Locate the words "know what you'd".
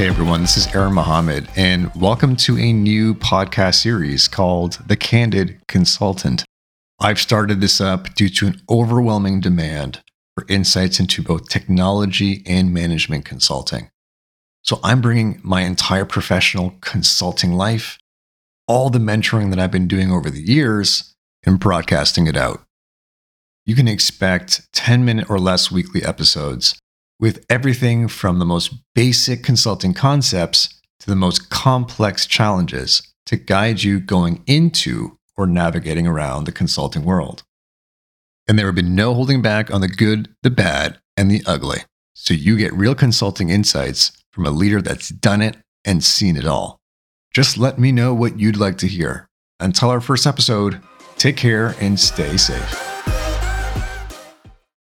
47.92-48.56